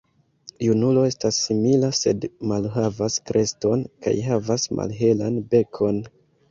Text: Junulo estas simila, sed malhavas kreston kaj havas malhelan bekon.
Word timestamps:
Junulo 0.67 1.03
estas 1.09 1.37
simila, 1.47 1.91
sed 1.99 2.27
malhavas 2.53 3.21
kreston 3.29 3.87
kaj 4.07 4.19
havas 4.33 4.69
malhelan 4.83 5.41
bekon. 5.55 6.07